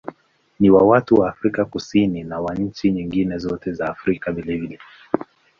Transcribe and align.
Ni 0.59 0.69
wa 0.69 0.81
watu 0.83 1.15
wa 1.15 1.29
Afrika 1.29 1.65
Kusini 1.65 2.23
na 2.23 2.39
wa 2.39 2.55
nchi 2.55 2.91
nyingine 2.91 3.37
zote 3.37 3.73
za 3.73 3.89
Afrika 3.89 4.31
vilevile. 4.31 4.79